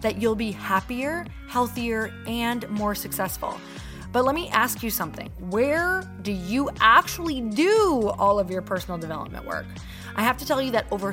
that 0.00 0.20
you'll 0.20 0.34
be 0.34 0.52
happier, 0.52 1.26
healthier, 1.48 2.12
and 2.26 2.68
more 2.70 2.94
successful. 2.94 3.58
But 4.12 4.24
let 4.24 4.34
me 4.34 4.48
ask 4.48 4.82
you 4.82 4.90
something. 4.90 5.30
Where 5.38 6.02
do 6.22 6.32
you 6.32 6.68
actually 6.80 7.40
do 7.40 8.12
all 8.18 8.38
of 8.38 8.50
your 8.50 8.62
personal 8.62 8.98
development 8.98 9.46
work? 9.46 9.66
I 10.16 10.22
have 10.22 10.36
to 10.38 10.46
tell 10.46 10.60
you 10.60 10.72
that 10.72 10.86
over 10.90 11.12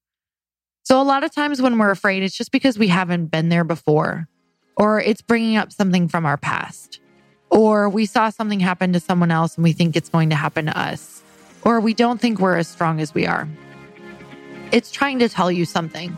So, 0.91 1.01
a 1.01 1.03
lot 1.03 1.23
of 1.23 1.33
times 1.33 1.61
when 1.61 1.77
we're 1.77 1.89
afraid, 1.89 2.21
it's 2.21 2.35
just 2.35 2.51
because 2.51 2.77
we 2.77 2.89
haven't 2.89 3.27
been 3.27 3.47
there 3.47 3.63
before, 3.63 4.27
or 4.75 4.99
it's 4.99 5.21
bringing 5.21 5.55
up 5.55 5.71
something 5.71 6.09
from 6.09 6.25
our 6.25 6.35
past, 6.35 6.99
or 7.49 7.87
we 7.87 8.05
saw 8.05 8.29
something 8.29 8.59
happen 8.59 8.91
to 8.91 8.99
someone 8.99 9.31
else 9.31 9.55
and 9.55 9.63
we 9.63 9.71
think 9.71 9.95
it's 9.95 10.09
going 10.09 10.31
to 10.31 10.35
happen 10.35 10.65
to 10.65 10.77
us, 10.77 11.23
or 11.61 11.79
we 11.79 11.93
don't 11.93 12.19
think 12.19 12.39
we're 12.39 12.57
as 12.57 12.67
strong 12.67 12.99
as 12.99 13.13
we 13.13 13.25
are. 13.25 13.47
It's 14.73 14.91
trying 14.91 15.19
to 15.19 15.29
tell 15.29 15.49
you 15.49 15.63
something. 15.63 16.17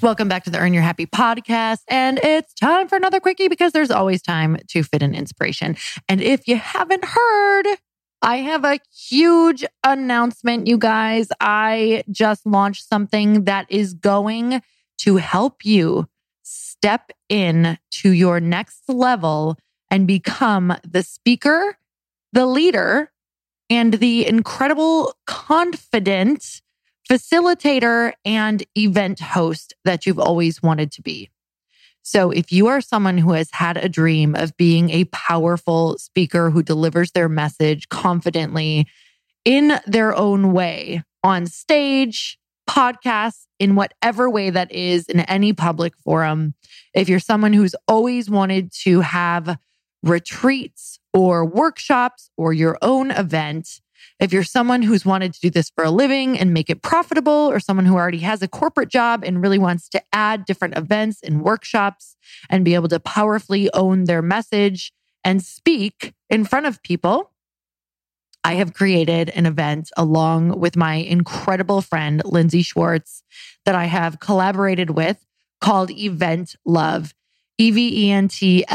Welcome 0.00 0.28
back 0.28 0.44
to 0.44 0.50
the 0.50 0.58
Earn 0.58 0.72
Your 0.72 0.84
Happy 0.84 1.06
podcast. 1.06 1.80
And 1.88 2.20
it's 2.22 2.54
time 2.54 2.86
for 2.86 2.94
another 2.94 3.18
quickie 3.18 3.48
because 3.48 3.72
there's 3.72 3.90
always 3.90 4.22
time 4.22 4.56
to 4.68 4.84
fit 4.84 5.02
in 5.02 5.12
inspiration. 5.12 5.76
And 6.08 6.20
if 6.20 6.46
you 6.46 6.54
haven't 6.54 7.04
heard, 7.04 7.66
I 8.22 8.36
have 8.36 8.64
a 8.64 8.78
huge 8.96 9.64
announcement, 9.84 10.68
you 10.68 10.78
guys. 10.78 11.30
I 11.40 12.04
just 12.12 12.46
launched 12.46 12.88
something 12.88 13.42
that 13.44 13.66
is 13.70 13.92
going 13.92 14.62
to 14.98 15.16
help 15.16 15.64
you 15.64 16.06
step 16.44 17.10
in 17.28 17.76
to 17.90 18.10
your 18.12 18.38
next 18.38 18.88
level 18.88 19.58
and 19.90 20.06
become 20.06 20.76
the 20.88 21.02
speaker, 21.02 21.76
the 22.32 22.46
leader, 22.46 23.10
and 23.68 23.94
the 23.94 24.28
incredible, 24.28 25.16
confident, 25.26 26.62
facilitator 27.08 28.12
and 28.24 28.64
event 28.76 29.20
host 29.20 29.74
that 29.84 30.06
you've 30.06 30.18
always 30.18 30.62
wanted 30.62 30.92
to 30.92 31.02
be. 31.02 31.30
So, 32.02 32.30
if 32.30 32.52
you 32.52 32.68
are 32.68 32.80
someone 32.80 33.18
who 33.18 33.32
has 33.32 33.50
had 33.52 33.76
a 33.76 33.88
dream 33.88 34.34
of 34.34 34.56
being 34.56 34.90
a 34.90 35.04
powerful 35.06 35.98
speaker 35.98 36.50
who 36.50 36.62
delivers 36.62 37.10
their 37.12 37.28
message 37.28 37.88
confidently 37.88 38.86
in 39.44 39.78
their 39.86 40.16
own 40.16 40.52
way 40.52 41.02
on 41.22 41.46
stage, 41.46 42.38
podcasts, 42.68 43.46
in 43.58 43.74
whatever 43.74 44.30
way 44.30 44.50
that 44.50 44.70
is, 44.72 45.06
in 45.06 45.20
any 45.20 45.52
public 45.52 45.94
forum, 45.98 46.54
if 46.94 47.08
you're 47.08 47.18
someone 47.18 47.52
who's 47.52 47.74
always 47.86 48.30
wanted 48.30 48.72
to 48.84 49.00
have 49.00 49.58
retreats 50.02 50.98
or 51.12 51.44
workshops 51.44 52.30
or 52.36 52.52
your 52.52 52.78
own 52.80 53.10
event, 53.10 53.80
If 54.20 54.32
you're 54.32 54.42
someone 54.42 54.82
who's 54.82 55.04
wanted 55.04 55.32
to 55.34 55.40
do 55.40 55.50
this 55.50 55.70
for 55.70 55.84
a 55.84 55.90
living 55.90 56.38
and 56.38 56.52
make 56.52 56.68
it 56.70 56.82
profitable, 56.82 57.32
or 57.32 57.60
someone 57.60 57.86
who 57.86 57.94
already 57.94 58.18
has 58.18 58.42
a 58.42 58.48
corporate 58.48 58.88
job 58.88 59.22
and 59.24 59.40
really 59.40 59.58
wants 59.58 59.88
to 59.90 60.02
add 60.12 60.44
different 60.44 60.76
events 60.76 61.20
and 61.22 61.42
workshops 61.42 62.16
and 62.50 62.64
be 62.64 62.74
able 62.74 62.88
to 62.88 62.98
powerfully 62.98 63.70
own 63.72 64.04
their 64.04 64.22
message 64.22 64.92
and 65.22 65.42
speak 65.42 66.14
in 66.28 66.44
front 66.44 66.66
of 66.66 66.82
people, 66.82 67.30
I 68.42 68.54
have 68.54 68.74
created 68.74 69.30
an 69.30 69.46
event 69.46 69.90
along 69.96 70.58
with 70.58 70.76
my 70.76 70.94
incredible 70.94 71.80
friend, 71.80 72.22
Lindsay 72.24 72.62
Schwartz, 72.62 73.22
that 73.64 73.74
I 73.74 73.84
have 73.84 74.20
collaborated 74.20 74.90
with 74.90 75.24
called 75.60 75.90
Event 75.90 76.56
Luv. 76.64 77.14
E-V-E-N-T-L-U-V 77.58 78.68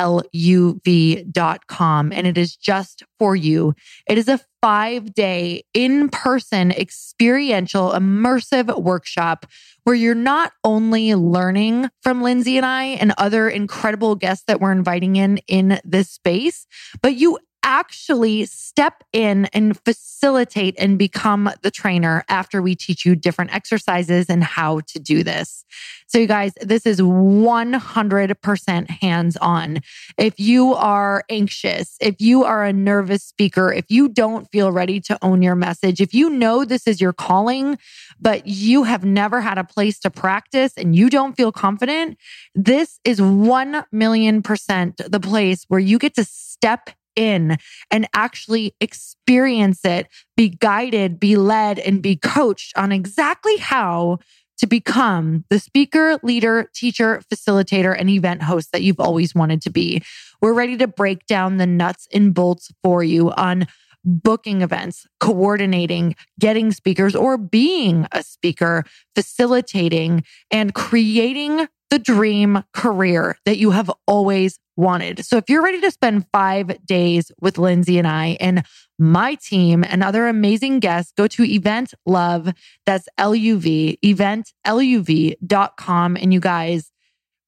dot 1.32 1.68
com. 1.68 2.12
And 2.12 2.28
it 2.28 2.38
is 2.38 2.56
just 2.56 3.04
for 3.18 3.36
you. 3.36 3.74
It 4.08 4.18
is 4.18 4.28
a 4.28 4.40
five 4.62 5.14
day 5.14 5.64
in 5.74 6.10
person 6.10 6.72
experiential 6.72 7.92
immersive 7.92 8.82
workshop 8.82 9.46
where 9.84 9.96
you're 9.96 10.16
not 10.16 10.54
only 10.64 11.14
learning 11.16 11.90
from 12.02 12.22
Lindsay 12.22 12.56
and 12.58 12.66
I 12.66 12.86
and 12.86 13.14
other 13.18 13.50
incredible 13.50 14.16
guests 14.16 14.46
that 14.48 14.62
we're 14.62 14.72
inviting 14.72 15.18
in 15.18 15.40
in 15.48 15.80
this 15.84 16.10
space, 16.10 16.66
but 17.02 17.16
you 17.16 17.40
actually 17.64 18.46
step 18.46 19.04
in 19.14 19.46
and 19.48 19.80
facilitate 19.84 20.76
and 20.78 21.00
become 21.00 21.50
the 21.62 21.72
trainer 21.72 22.24
after 22.30 22.62
we 22.62 22.76
teach 22.76 23.06
you 23.06 23.16
different 23.16 23.54
exercises 23.54 24.30
and 24.30 24.44
how 24.44 24.82
to 24.82 25.00
do 25.00 25.24
this. 25.24 25.66
So, 26.08 26.20
you 26.20 26.28
guys, 26.28 26.54
this 26.62 26.86
is 26.86 27.02
100% 27.02 28.90
hands 28.90 29.38
on. 29.38 29.80
If 30.18 30.40
you 30.40 30.74
are 30.76 31.24
anxious, 31.30 31.98
if 32.00 32.22
you 32.22 32.44
are 32.44 32.64
a 32.64 32.74
nervous 32.74 33.24
speaker, 33.24 33.74
if 33.74 33.90
you 33.90 34.10
don't 34.10 34.50
feel 34.52 34.72
ready 34.72 35.00
to 35.02 35.18
own 35.24 35.42
your 35.42 35.56
message, 35.56 36.02
if 36.02 36.14
you 36.14 36.30
know 36.30 36.66
this 36.66 36.86
is 36.86 37.02
your 37.02 37.14
calling, 37.14 37.80
but 38.20 38.46
you 38.46 38.84
have 38.84 39.04
never 39.04 39.42
had 39.42 39.58
a 39.58 39.64
place 39.64 40.00
to 40.00 40.12
practice 40.12 40.74
and 40.78 40.96
you 40.96 41.10
don't 41.10 41.36
feel 41.36 41.52
confident, 41.52 42.18
this 42.54 43.00
is 43.04 43.22
1 43.22 43.86
million 43.92 44.44
percent 44.44 45.02
the 45.08 45.20
place 45.20 45.66
where 45.68 45.80
you 45.80 45.98
get 45.98 46.16
to 46.16 46.24
step 46.24 46.90
in 47.16 47.58
and 47.92 48.08
actually 48.14 48.76
experience 48.80 49.84
it, 49.86 50.08
be 50.36 50.50
guided, 50.50 51.20
be 51.20 51.36
led, 51.36 51.80
and 51.80 52.02
be 52.02 52.16
coached 52.16 52.74
on 52.78 52.92
exactly 52.92 53.58
how 53.58 54.20
to 54.58 54.68
become 54.68 55.44
the 55.50 55.60
speaker, 55.60 56.18
leader, 56.24 56.70
teacher, 56.74 57.22
facilitator, 57.34 57.96
and 57.98 58.10
event 58.10 58.44
host 58.44 58.72
that 58.72 58.82
you've 58.82 59.00
always 59.00 59.34
wanted 59.34 59.62
to 59.62 59.70
be. 59.70 60.02
We're 60.42 60.54
ready 60.54 60.78
to 60.78 60.88
break 60.88 61.26
down 61.26 61.58
the 61.58 61.68
nuts 61.68 62.08
and 62.14 62.34
bolts 62.34 62.72
for 62.84 63.04
you 63.04 63.32
on 63.32 63.68
booking 64.06 64.62
events, 64.62 65.08
coordinating, 65.20 66.16
getting 66.40 66.72
speakers, 66.72 67.16
or 67.16 67.38
being 67.38 68.08
a 68.12 68.22
speaker, 68.24 68.84
facilitating, 69.16 70.24
and 70.52 70.74
creating 70.74 71.68
the 71.94 72.00
dream 72.00 72.64
career 72.74 73.38
that 73.46 73.60
you 73.60 73.70
have 73.70 73.92
always 74.08 74.58
wanted. 74.76 75.24
So 75.24 75.38
if 75.38 75.48
you're 75.48 75.62
ready 75.62 75.80
to 75.82 75.92
spend 75.92 76.26
five 76.34 76.84
days 76.88 77.32
with 77.40 77.60
Lindsay 77.60 78.00
and 78.00 78.08
I 78.08 78.36
and 78.40 78.66
my 78.98 79.36
team 79.36 79.84
and 79.88 80.04
other 80.04 80.28
amazing 80.28 80.80
guests, 80.80 81.14
go 81.16 81.28
to 81.28 81.44
Event 81.44 81.94
Luv. 82.08 82.52
That's 82.88 83.08
L 83.20 83.36
U 83.36 83.60
V, 83.60 84.00
eventluv.com. 84.04 84.66
And 86.18 86.34
you 86.34 86.40
guys, 86.40 86.92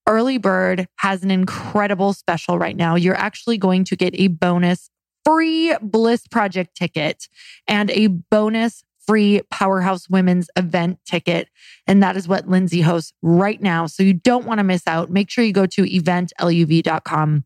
Early 0.06 0.38
Bird 0.38 0.86
has 0.98 1.24
an 1.24 1.32
incredible 1.32 2.12
special 2.12 2.56
right 2.56 2.76
now. 2.76 2.94
You're 2.94 3.16
actually 3.16 3.58
going 3.58 3.82
to 3.82 3.96
get 3.96 4.14
a 4.14 4.28
bonus 4.28 4.90
free 5.24 5.74
Bliss 5.82 6.28
Project 6.28 6.76
ticket 6.76 7.26
and 7.66 7.90
a 7.90 8.06
bonus 8.06 8.84
free 9.06 9.42
Powerhouse 9.50 10.08
Women's 10.08 10.50
event 10.56 10.98
ticket. 11.06 11.48
And 11.86 12.02
that 12.02 12.16
is 12.16 12.26
what 12.26 12.48
Lindsay 12.48 12.80
hosts 12.80 13.12
right 13.22 13.60
now. 13.60 13.86
So 13.86 14.02
you 14.02 14.14
don't 14.14 14.46
want 14.46 14.58
to 14.58 14.64
miss 14.64 14.86
out. 14.86 15.10
Make 15.10 15.30
sure 15.30 15.44
you 15.44 15.52
go 15.52 15.66
to 15.66 15.82
eventluv.com. 15.82 17.44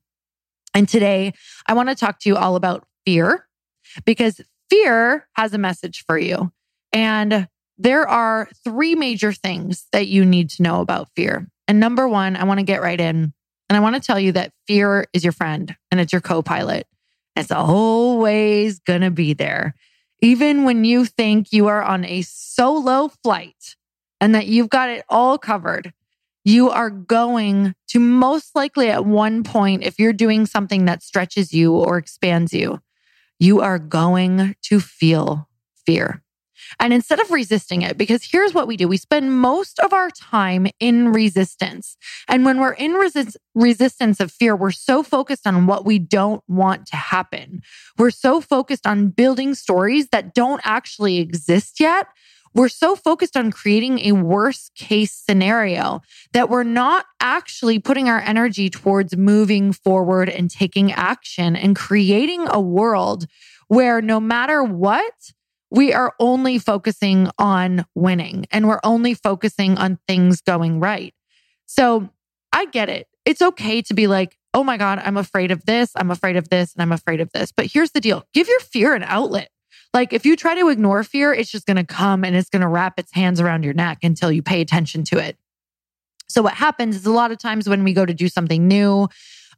And 0.74 0.88
today 0.88 1.32
I 1.66 1.74
want 1.74 1.88
to 1.88 1.94
talk 1.94 2.20
to 2.20 2.28
you 2.28 2.36
all 2.36 2.56
about 2.56 2.86
fear 3.04 3.46
because 4.04 4.40
fear 4.68 5.26
has 5.34 5.52
a 5.52 5.58
message 5.58 6.04
for 6.06 6.18
you. 6.18 6.52
And 6.92 7.48
there 7.76 8.06
are 8.06 8.48
three 8.62 8.94
major 8.94 9.32
things 9.32 9.86
that 9.92 10.06
you 10.06 10.24
need 10.24 10.50
to 10.50 10.62
know 10.62 10.80
about 10.80 11.08
fear. 11.16 11.48
And 11.66 11.80
number 11.80 12.06
one, 12.06 12.36
I 12.36 12.44
want 12.44 12.60
to 12.60 12.64
get 12.64 12.82
right 12.82 13.00
in. 13.00 13.32
And 13.68 13.76
I 13.76 13.80
want 13.80 13.94
to 13.94 14.00
tell 14.00 14.18
you 14.18 14.32
that 14.32 14.52
fear 14.66 15.06
is 15.12 15.24
your 15.24 15.32
friend 15.32 15.74
and 15.90 16.00
it's 16.00 16.12
your 16.12 16.20
co 16.20 16.42
pilot. 16.42 16.86
It's 17.36 17.52
always 17.52 18.80
going 18.80 19.02
to 19.02 19.10
be 19.10 19.32
there. 19.32 19.74
Even 20.22 20.64
when 20.64 20.84
you 20.84 21.04
think 21.04 21.52
you 21.52 21.66
are 21.68 21.82
on 21.82 22.04
a 22.04 22.22
solo 22.22 23.08
flight 23.22 23.76
and 24.20 24.34
that 24.34 24.46
you've 24.46 24.68
got 24.68 24.90
it 24.90 25.04
all 25.08 25.38
covered, 25.38 25.92
you 26.44 26.70
are 26.70 26.90
going 26.90 27.74
to 27.88 27.98
most 28.00 28.54
likely 28.54 28.90
at 28.90 29.04
one 29.04 29.42
point, 29.42 29.82
if 29.82 29.98
you're 29.98 30.12
doing 30.12 30.46
something 30.46 30.84
that 30.86 31.02
stretches 31.02 31.52
you 31.52 31.74
or 31.74 31.96
expands 31.98 32.52
you, 32.52 32.80
you 33.38 33.60
are 33.60 33.78
going 33.78 34.54
to 34.62 34.80
feel 34.80 35.48
fear. 35.86 36.22
And 36.78 36.92
instead 36.92 37.20
of 37.20 37.30
resisting 37.30 37.82
it, 37.82 37.98
because 37.98 38.22
here's 38.24 38.54
what 38.54 38.66
we 38.66 38.76
do 38.76 38.88
we 38.88 38.96
spend 38.96 39.40
most 39.40 39.78
of 39.80 39.92
our 39.92 40.10
time 40.10 40.66
in 40.78 41.12
resistance. 41.12 41.96
And 42.28 42.44
when 42.44 42.60
we're 42.60 42.72
in 42.72 42.92
resist- 42.92 43.36
resistance 43.54 44.20
of 44.20 44.30
fear, 44.30 44.54
we're 44.54 44.70
so 44.70 45.02
focused 45.02 45.46
on 45.46 45.66
what 45.66 45.84
we 45.84 45.98
don't 45.98 46.42
want 46.48 46.86
to 46.86 46.96
happen. 46.96 47.62
We're 47.98 48.10
so 48.10 48.40
focused 48.40 48.86
on 48.86 49.08
building 49.08 49.54
stories 49.54 50.08
that 50.08 50.34
don't 50.34 50.60
actually 50.64 51.18
exist 51.18 51.80
yet. 51.80 52.06
We're 52.52 52.68
so 52.68 52.96
focused 52.96 53.36
on 53.36 53.52
creating 53.52 54.00
a 54.00 54.12
worst 54.12 54.74
case 54.74 55.12
scenario 55.12 56.02
that 56.32 56.50
we're 56.50 56.64
not 56.64 57.06
actually 57.20 57.78
putting 57.78 58.08
our 58.08 58.20
energy 58.20 58.68
towards 58.68 59.16
moving 59.16 59.72
forward 59.72 60.28
and 60.28 60.50
taking 60.50 60.90
action 60.92 61.54
and 61.54 61.76
creating 61.76 62.46
a 62.48 62.60
world 62.60 63.26
where 63.68 64.02
no 64.02 64.18
matter 64.18 64.64
what, 64.64 65.32
we 65.70 65.92
are 65.92 66.14
only 66.18 66.58
focusing 66.58 67.30
on 67.38 67.86
winning 67.94 68.46
and 68.50 68.68
we're 68.68 68.80
only 68.82 69.14
focusing 69.14 69.78
on 69.78 69.98
things 70.06 70.40
going 70.40 70.80
right. 70.80 71.14
So 71.66 72.10
I 72.52 72.66
get 72.66 72.88
it. 72.88 73.08
It's 73.24 73.40
okay 73.40 73.82
to 73.82 73.94
be 73.94 74.06
like, 74.06 74.36
oh 74.52 74.64
my 74.64 74.76
God, 74.76 75.00
I'm 75.04 75.16
afraid 75.16 75.52
of 75.52 75.64
this, 75.66 75.92
I'm 75.94 76.10
afraid 76.10 76.36
of 76.36 76.48
this, 76.48 76.74
and 76.74 76.82
I'm 76.82 76.90
afraid 76.90 77.20
of 77.20 77.30
this. 77.32 77.52
But 77.52 77.66
here's 77.66 77.92
the 77.92 78.00
deal 78.00 78.24
give 78.34 78.48
your 78.48 78.60
fear 78.60 78.94
an 78.94 79.04
outlet. 79.04 79.50
Like 79.94 80.12
if 80.12 80.24
you 80.24 80.36
try 80.36 80.54
to 80.54 80.68
ignore 80.68 81.02
fear, 81.04 81.32
it's 81.32 81.50
just 81.50 81.66
going 81.66 81.76
to 81.76 81.84
come 81.84 82.24
and 82.24 82.36
it's 82.36 82.48
going 82.48 82.62
to 82.62 82.68
wrap 82.68 82.98
its 82.98 83.12
hands 83.12 83.40
around 83.40 83.64
your 83.64 83.74
neck 83.74 83.98
until 84.02 84.30
you 84.30 84.42
pay 84.42 84.60
attention 84.60 85.04
to 85.04 85.18
it. 85.18 85.36
So 86.28 86.42
what 86.42 86.54
happens 86.54 86.96
is 86.96 87.06
a 87.06 87.12
lot 87.12 87.32
of 87.32 87.38
times 87.38 87.68
when 87.68 87.82
we 87.82 87.92
go 87.92 88.06
to 88.06 88.14
do 88.14 88.28
something 88.28 88.68
new, 88.68 89.08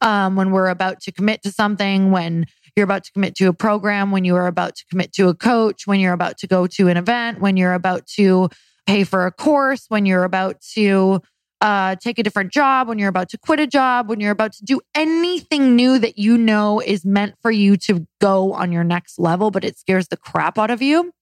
um, 0.00 0.36
when 0.36 0.50
we're 0.50 0.68
about 0.68 1.00
to 1.02 1.12
commit 1.12 1.42
to 1.42 1.52
something, 1.52 2.10
when 2.10 2.46
you're 2.76 2.84
about 2.84 3.04
to 3.04 3.12
commit 3.12 3.34
to 3.36 3.46
a 3.46 3.52
program, 3.52 4.10
when 4.10 4.24
you 4.24 4.36
are 4.36 4.46
about 4.46 4.76
to 4.76 4.84
commit 4.90 5.12
to 5.14 5.28
a 5.28 5.34
coach, 5.34 5.86
when 5.86 6.00
you're 6.00 6.12
about 6.12 6.38
to 6.38 6.46
go 6.46 6.66
to 6.66 6.88
an 6.88 6.96
event, 6.96 7.40
when 7.40 7.56
you're 7.56 7.74
about 7.74 8.06
to 8.06 8.48
pay 8.86 9.04
for 9.04 9.26
a 9.26 9.32
course, 9.32 9.86
when 9.88 10.06
you're 10.06 10.24
about 10.24 10.60
to 10.74 11.20
uh, 11.60 11.94
take 11.96 12.18
a 12.18 12.22
different 12.22 12.52
job, 12.52 12.88
when 12.88 12.98
you're 12.98 13.08
about 13.08 13.28
to 13.28 13.38
quit 13.38 13.60
a 13.60 13.66
job, 13.66 14.08
when 14.08 14.18
you're 14.18 14.32
about 14.32 14.52
to 14.52 14.64
do 14.64 14.80
anything 14.94 15.76
new 15.76 15.98
that 15.98 16.18
you 16.18 16.36
know 16.36 16.80
is 16.80 17.04
meant 17.04 17.34
for 17.40 17.52
you 17.52 17.76
to 17.76 18.06
go 18.20 18.52
on 18.52 18.72
your 18.72 18.82
next 18.82 19.18
level, 19.18 19.50
but 19.50 19.64
it 19.64 19.78
scares 19.78 20.08
the 20.08 20.16
crap 20.16 20.58
out 20.58 20.70
of 20.70 20.82
you. 20.82 21.12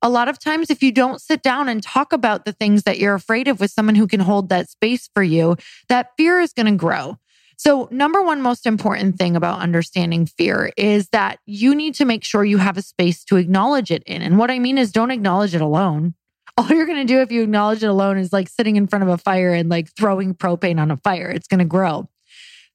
A 0.00 0.08
lot 0.08 0.28
of 0.28 0.38
times, 0.38 0.70
if 0.70 0.82
you 0.82 0.92
don't 0.92 1.20
sit 1.20 1.42
down 1.42 1.68
and 1.68 1.82
talk 1.82 2.12
about 2.12 2.44
the 2.44 2.52
things 2.52 2.82
that 2.82 2.98
you're 2.98 3.14
afraid 3.14 3.48
of 3.48 3.58
with 3.58 3.70
someone 3.70 3.94
who 3.94 4.06
can 4.06 4.20
hold 4.20 4.50
that 4.50 4.68
space 4.68 5.08
for 5.14 5.22
you, 5.22 5.56
that 5.88 6.10
fear 6.16 6.40
is 6.40 6.52
going 6.52 6.66
to 6.66 6.76
grow. 6.76 7.16
So, 7.56 7.88
number 7.90 8.22
one 8.22 8.40
most 8.40 8.66
important 8.66 9.16
thing 9.16 9.36
about 9.36 9.60
understanding 9.60 10.26
fear 10.26 10.72
is 10.76 11.08
that 11.10 11.38
you 11.46 11.74
need 11.74 11.94
to 11.96 12.04
make 12.04 12.24
sure 12.24 12.44
you 12.44 12.58
have 12.58 12.76
a 12.76 12.82
space 12.82 13.24
to 13.24 13.36
acknowledge 13.36 13.90
it 13.90 14.02
in. 14.04 14.22
And 14.22 14.38
what 14.38 14.50
I 14.50 14.58
mean 14.58 14.78
is, 14.78 14.92
don't 14.92 15.10
acknowledge 15.10 15.54
it 15.54 15.60
alone. 15.60 16.14
All 16.56 16.68
you're 16.68 16.86
going 16.86 17.04
to 17.04 17.12
do 17.12 17.20
if 17.20 17.32
you 17.32 17.42
acknowledge 17.42 17.82
it 17.82 17.88
alone 17.88 18.18
is 18.18 18.32
like 18.32 18.48
sitting 18.48 18.76
in 18.76 18.86
front 18.86 19.02
of 19.02 19.08
a 19.08 19.18
fire 19.18 19.52
and 19.52 19.68
like 19.68 19.88
throwing 19.96 20.34
propane 20.34 20.78
on 20.78 20.90
a 20.90 20.96
fire. 20.98 21.28
It's 21.28 21.48
going 21.48 21.58
to 21.58 21.64
grow. 21.64 22.08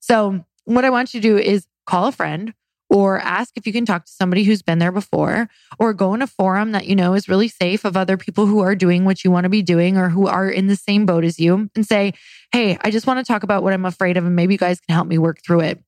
So, 0.00 0.44
what 0.64 0.84
I 0.84 0.90
want 0.90 1.14
you 1.14 1.20
to 1.20 1.28
do 1.28 1.38
is 1.38 1.66
call 1.86 2.06
a 2.06 2.12
friend 2.12 2.54
or 2.90 3.20
ask 3.20 3.56
if 3.56 3.66
you 3.66 3.72
can 3.72 3.86
talk 3.86 4.04
to 4.04 4.12
somebody 4.12 4.42
who's 4.42 4.62
been 4.62 4.80
there 4.80 4.92
before, 4.92 5.48
or 5.78 5.94
go 5.94 6.12
in 6.12 6.20
a 6.20 6.26
forum 6.26 6.72
that 6.72 6.86
you 6.86 6.96
know 6.96 7.14
is 7.14 7.28
really 7.28 7.48
safe 7.48 7.84
of 7.84 7.96
other 7.96 8.16
people 8.16 8.46
who 8.46 8.60
are 8.60 8.74
doing 8.74 9.04
what 9.04 9.24
you 9.24 9.30
want 9.30 9.44
to 9.44 9.48
be 9.48 9.62
doing 9.62 9.96
or 9.96 10.08
who 10.08 10.26
are 10.26 10.48
in 10.48 10.66
the 10.66 10.76
same 10.76 11.06
boat 11.06 11.24
as 11.24 11.38
you 11.38 11.70
and 11.74 11.86
say, 11.86 12.12
Hey, 12.52 12.76
I 12.82 12.90
just 12.90 13.06
want 13.06 13.24
to 13.24 13.32
talk 13.32 13.44
about 13.44 13.62
what 13.62 13.72
I'm 13.72 13.86
afraid 13.86 14.16
of, 14.16 14.26
and 14.26 14.36
maybe 14.36 14.54
you 14.54 14.58
guys 14.58 14.80
can 14.80 14.94
help 14.94 15.06
me 15.06 15.18
work 15.18 15.38
through 15.42 15.60
it. 15.60 15.82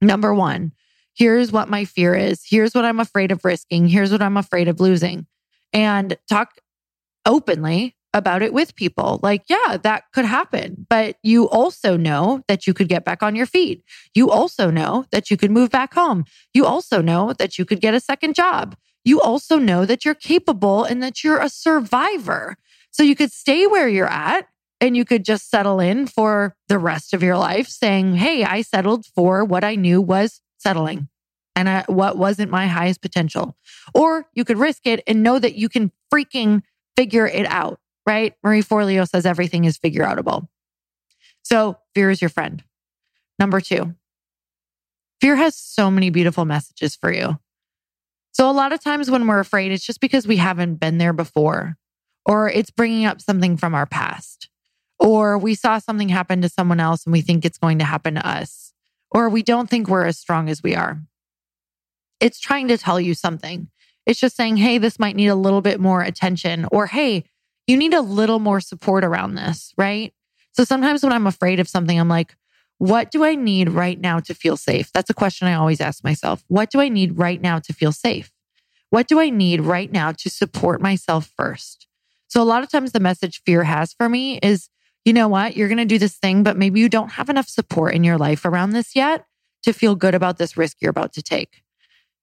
Number 0.00 0.34
one, 0.34 0.72
here's 1.14 1.52
what 1.52 1.68
my 1.68 1.84
fear 1.84 2.14
is. 2.14 2.42
Here's 2.44 2.74
what 2.74 2.84
I'm 2.84 3.00
afraid 3.00 3.30
of 3.30 3.44
risking. 3.44 3.86
Here's 3.86 4.10
what 4.10 4.22
I'm 4.22 4.36
afraid 4.36 4.66
of 4.68 4.80
losing. 4.80 5.26
And 5.72 6.16
talk 6.28 6.54
openly 7.26 7.96
about 8.14 8.42
it 8.42 8.54
with 8.54 8.74
people. 8.76 9.20
Like, 9.22 9.42
yeah, 9.48 9.76
that 9.82 10.04
could 10.14 10.24
happen. 10.24 10.86
But 10.88 11.16
you 11.22 11.48
also 11.50 11.96
know 11.96 12.42
that 12.48 12.66
you 12.66 12.72
could 12.72 12.88
get 12.88 13.04
back 13.04 13.22
on 13.22 13.34
your 13.36 13.46
feet. 13.46 13.82
You 14.14 14.30
also 14.30 14.70
know 14.70 15.04
that 15.12 15.30
you 15.30 15.36
could 15.36 15.50
move 15.50 15.70
back 15.70 15.94
home. 15.94 16.24
You 16.54 16.64
also 16.64 17.02
know 17.02 17.34
that 17.34 17.58
you 17.58 17.64
could 17.66 17.80
get 17.80 17.94
a 17.94 18.00
second 18.00 18.34
job. 18.34 18.76
you 19.04 19.20
also 19.20 19.58
know 19.58 19.84
that 19.84 20.04
you're 20.04 20.14
capable 20.14 20.84
and 20.84 21.02
that 21.02 21.22
you're 21.22 21.40
a 21.40 21.48
survivor. 21.48 22.56
So 22.90 23.02
you 23.02 23.14
could 23.14 23.32
stay 23.32 23.66
where 23.66 23.88
you're 23.88 24.10
at 24.10 24.48
and 24.80 24.96
you 24.96 25.04
could 25.04 25.24
just 25.24 25.50
settle 25.50 25.80
in 25.80 26.06
for 26.06 26.56
the 26.68 26.78
rest 26.78 27.12
of 27.14 27.22
your 27.22 27.36
life 27.36 27.68
saying, 27.68 28.16
Hey, 28.16 28.44
I 28.44 28.62
settled 28.62 29.06
for 29.06 29.44
what 29.44 29.64
I 29.64 29.74
knew 29.74 30.00
was 30.00 30.40
settling 30.58 31.08
and 31.54 31.68
I, 31.68 31.84
what 31.86 32.16
wasn't 32.16 32.50
my 32.50 32.66
highest 32.66 33.02
potential. 33.02 33.56
Or 33.94 34.26
you 34.34 34.44
could 34.44 34.58
risk 34.58 34.86
it 34.86 35.02
and 35.06 35.22
know 35.22 35.38
that 35.38 35.54
you 35.54 35.68
can 35.68 35.92
freaking 36.12 36.62
figure 36.96 37.26
it 37.26 37.46
out, 37.46 37.80
right? 38.06 38.34
Marie 38.42 38.62
Forleo 38.62 39.08
says 39.08 39.26
everything 39.26 39.64
is 39.64 39.76
figure 39.76 40.04
outable. 40.04 40.48
So 41.42 41.78
fear 41.94 42.10
is 42.10 42.20
your 42.20 42.30
friend. 42.30 42.62
Number 43.38 43.60
two, 43.60 43.94
fear 45.20 45.36
has 45.36 45.56
so 45.56 45.90
many 45.90 46.10
beautiful 46.10 46.44
messages 46.44 46.96
for 46.96 47.12
you. 47.12 47.38
So 48.32 48.50
a 48.50 48.52
lot 48.52 48.72
of 48.72 48.82
times 48.82 49.10
when 49.10 49.26
we're 49.26 49.38
afraid, 49.38 49.70
it's 49.70 49.84
just 49.84 50.00
because 50.00 50.26
we 50.26 50.36
haven't 50.36 50.76
been 50.76 50.98
there 50.98 51.12
before, 51.12 51.76
or 52.26 52.48
it's 52.48 52.70
bringing 52.70 53.06
up 53.06 53.20
something 53.20 53.56
from 53.56 53.74
our 53.74 53.86
past, 53.86 54.48
or 54.98 55.38
we 55.38 55.54
saw 55.54 55.78
something 55.78 56.08
happen 56.08 56.42
to 56.42 56.48
someone 56.48 56.80
else 56.80 57.04
and 57.04 57.12
we 57.12 57.20
think 57.20 57.44
it's 57.44 57.58
going 57.58 57.78
to 57.78 57.84
happen 57.84 58.14
to 58.14 58.26
us, 58.26 58.72
or 59.10 59.28
we 59.28 59.42
don't 59.42 59.70
think 59.70 59.88
we're 59.88 60.06
as 60.06 60.18
strong 60.18 60.48
as 60.48 60.62
we 60.62 60.74
are. 60.74 61.00
It's 62.20 62.40
trying 62.40 62.68
to 62.68 62.78
tell 62.78 63.00
you 63.00 63.14
something. 63.14 63.68
It's 64.06 64.20
just 64.20 64.36
saying, 64.36 64.56
hey, 64.56 64.78
this 64.78 64.98
might 64.98 65.16
need 65.16 65.28
a 65.28 65.34
little 65.34 65.60
bit 65.60 65.78
more 65.80 66.02
attention, 66.02 66.66
or 66.72 66.86
hey, 66.86 67.24
you 67.66 67.76
need 67.76 67.94
a 67.94 68.00
little 68.00 68.38
more 68.38 68.60
support 68.60 69.04
around 69.04 69.34
this, 69.34 69.72
right? 69.76 70.12
So 70.52 70.64
sometimes 70.64 71.02
when 71.02 71.12
I'm 71.12 71.26
afraid 71.26 71.60
of 71.60 71.68
something, 71.68 71.98
I'm 71.98 72.08
like, 72.08 72.36
what 72.78 73.10
do 73.10 73.24
I 73.24 73.34
need 73.34 73.70
right 73.70 73.98
now 73.98 74.20
to 74.20 74.34
feel 74.34 74.56
safe? 74.56 74.90
That's 74.92 75.10
a 75.10 75.14
question 75.14 75.48
I 75.48 75.54
always 75.54 75.80
ask 75.80 76.04
myself. 76.04 76.44
What 76.48 76.70
do 76.70 76.80
I 76.80 76.88
need 76.88 77.18
right 77.18 77.40
now 77.40 77.58
to 77.60 77.72
feel 77.72 77.92
safe? 77.92 78.30
What 78.90 79.08
do 79.08 79.20
I 79.20 79.30
need 79.30 79.60
right 79.60 79.90
now 79.90 80.12
to 80.12 80.30
support 80.30 80.80
myself 80.80 81.32
first? 81.36 81.86
So 82.28 82.42
a 82.42 82.44
lot 82.44 82.62
of 82.62 82.70
times 82.70 82.92
the 82.92 83.00
message 83.00 83.42
fear 83.46 83.64
has 83.64 83.92
for 83.92 84.08
me 84.08 84.38
is, 84.42 84.68
you 85.04 85.12
know 85.12 85.28
what? 85.28 85.56
You're 85.56 85.68
going 85.68 85.78
to 85.78 85.84
do 85.84 85.98
this 85.98 86.16
thing, 86.16 86.42
but 86.42 86.56
maybe 86.56 86.80
you 86.80 86.88
don't 86.88 87.12
have 87.12 87.28
enough 87.28 87.48
support 87.48 87.94
in 87.94 88.04
your 88.04 88.18
life 88.18 88.44
around 88.44 88.70
this 88.70 88.96
yet 88.96 89.26
to 89.62 89.72
feel 89.72 89.94
good 89.94 90.14
about 90.14 90.38
this 90.38 90.56
risk 90.56 90.78
you're 90.80 90.90
about 90.90 91.12
to 91.14 91.22
take. 91.22 91.62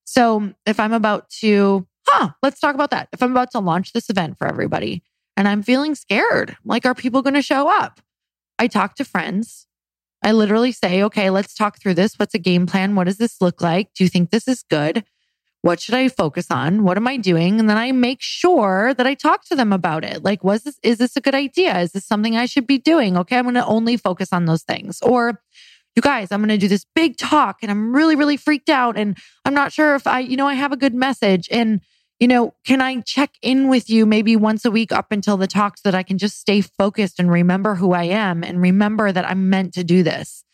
So 0.03 0.53
if 0.65 0.79
I'm 0.79 0.93
about 0.93 1.29
to, 1.41 1.87
huh, 2.07 2.29
let's 2.43 2.59
talk 2.59 2.75
about 2.75 2.91
that. 2.91 3.09
If 3.11 3.23
I'm 3.23 3.31
about 3.31 3.51
to 3.51 3.59
launch 3.59 3.93
this 3.93 4.09
event 4.09 4.37
for 4.37 4.47
everybody 4.47 5.03
and 5.37 5.47
I'm 5.47 5.63
feeling 5.63 5.95
scared, 5.95 6.57
like, 6.65 6.85
are 6.85 6.95
people 6.95 7.21
going 7.21 7.33
to 7.35 7.41
show 7.41 7.69
up? 7.69 8.01
I 8.59 8.67
talk 8.67 8.95
to 8.95 9.05
friends. 9.05 9.67
I 10.23 10.33
literally 10.33 10.71
say, 10.71 11.01
okay, 11.03 11.29
let's 11.29 11.55
talk 11.55 11.79
through 11.79 11.95
this. 11.95 12.19
What's 12.19 12.35
a 12.35 12.39
game 12.39 12.67
plan? 12.67 12.95
What 12.95 13.05
does 13.05 13.17
this 13.17 13.41
look 13.41 13.61
like? 13.61 13.93
Do 13.93 14.03
you 14.03 14.09
think 14.09 14.29
this 14.29 14.47
is 14.47 14.63
good? 14.69 15.03
What 15.63 15.79
should 15.79 15.95
I 15.95 16.09
focus 16.09 16.49
on? 16.49 16.83
What 16.83 16.97
am 16.97 17.07
I 17.07 17.17
doing? 17.17 17.59
And 17.59 17.69
then 17.69 17.77
I 17.77 17.91
make 17.91 18.21
sure 18.21 18.93
that 18.95 19.05
I 19.05 19.13
talk 19.13 19.45
to 19.45 19.55
them 19.55 19.71
about 19.71 20.03
it. 20.03 20.23
Like, 20.23 20.43
was 20.43 20.63
this, 20.63 20.79
is 20.83 20.97
this 20.97 21.15
a 21.15 21.21
good 21.21 21.35
idea? 21.35 21.79
Is 21.79 21.91
this 21.91 22.05
something 22.05 22.35
I 22.35 22.45
should 22.45 22.65
be 22.65 22.77
doing? 22.77 23.17
Okay. 23.17 23.37
I'm 23.37 23.45
going 23.45 23.55
to 23.55 23.65
only 23.65 23.97
focus 23.97 24.29
on 24.31 24.45
those 24.45 24.63
things. 24.63 24.99
Or, 25.01 25.41
you 25.95 26.01
guys, 26.01 26.31
I'm 26.31 26.39
going 26.39 26.49
to 26.49 26.57
do 26.57 26.67
this 26.67 26.85
big 26.95 27.17
talk 27.17 27.57
and 27.61 27.69
I'm 27.69 27.95
really, 27.95 28.15
really 28.15 28.37
freaked 28.37 28.69
out. 28.69 28.97
And 28.97 29.17
I'm 29.45 29.53
not 29.53 29.71
sure 29.71 29.93
if 29.95 30.07
I, 30.07 30.19
you 30.19 30.37
know, 30.37 30.47
I 30.47 30.53
have 30.53 30.71
a 30.71 30.77
good 30.77 30.95
message. 30.95 31.47
And 31.51 31.81
you 32.21 32.27
know, 32.27 32.53
can 32.63 32.81
I 32.81 33.01
check 33.01 33.31
in 33.41 33.67
with 33.67 33.89
you 33.89 34.05
maybe 34.05 34.35
once 34.35 34.63
a 34.63 34.69
week 34.69 34.91
up 34.91 35.11
until 35.11 35.37
the 35.37 35.47
talk 35.47 35.79
so 35.79 35.89
that 35.89 35.95
I 35.97 36.03
can 36.03 36.19
just 36.19 36.39
stay 36.39 36.61
focused 36.61 37.19
and 37.19 37.31
remember 37.31 37.73
who 37.73 37.93
I 37.93 38.03
am 38.03 38.43
and 38.43 38.61
remember 38.61 39.11
that 39.11 39.27
I'm 39.27 39.49
meant 39.49 39.73
to 39.73 39.83
do 39.83 40.03
this? 40.03 40.45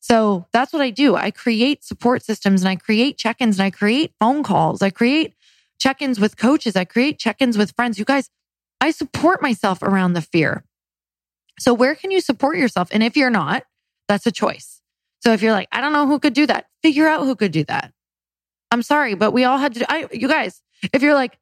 So 0.00 0.46
that's 0.52 0.72
what 0.72 0.82
I 0.82 0.90
do. 0.90 1.14
I 1.14 1.30
create 1.30 1.84
support 1.84 2.24
systems 2.24 2.62
and 2.62 2.68
I 2.68 2.74
create 2.74 3.18
check 3.18 3.36
ins 3.38 3.60
and 3.60 3.64
I 3.64 3.70
create 3.70 4.12
phone 4.18 4.42
calls. 4.42 4.82
I 4.82 4.90
create 4.90 5.34
check 5.78 6.02
ins 6.02 6.18
with 6.18 6.36
coaches. 6.36 6.74
I 6.74 6.84
create 6.84 7.20
check 7.20 7.36
ins 7.40 7.56
with 7.56 7.72
friends. 7.76 8.00
You 8.00 8.04
guys, 8.04 8.28
I 8.80 8.90
support 8.90 9.40
myself 9.40 9.80
around 9.80 10.14
the 10.14 10.22
fear. 10.22 10.64
So 11.60 11.72
where 11.72 11.94
can 11.94 12.10
you 12.10 12.20
support 12.20 12.56
yourself? 12.56 12.88
And 12.90 13.00
if 13.00 13.16
you're 13.16 13.30
not, 13.30 13.62
that's 14.08 14.26
a 14.26 14.32
choice. 14.32 14.80
So 15.20 15.32
if 15.32 15.40
you're 15.40 15.52
like, 15.52 15.68
I 15.70 15.80
don't 15.80 15.92
know 15.92 16.08
who 16.08 16.18
could 16.18 16.34
do 16.34 16.46
that, 16.46 16.66
figure 16.82 17.06
out 17.06 17.20
who 17.20 17.36
could 17.36 17.52
do 17.52 17.62
that. 17.66 17.92
I'm 18.72 18.82
sorry, 18.82 19.14
but 19.14 19.30
we 19.30 19.44
all 19.44 19.58
had 19.58 19.74
to, 19.74 19.86
I, 19.88 20.08
you 20.10 20.26
guys, 20.26 20.60
if 20.92 21.02
you're 21.02 21.14
like, 21.14 21.38